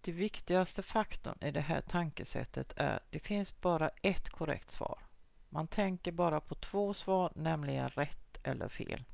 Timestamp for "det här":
1.50-1.80